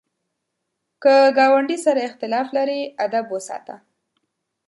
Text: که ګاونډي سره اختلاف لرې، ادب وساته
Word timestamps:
که 1.03 1.13
ګاونډي 1.37 1.77
سره 1.85 2.01
اختلاف 2.09 2.47
لرې، 2.57 2.81
ادب 3.05 3.25
وساته 3.35 3.75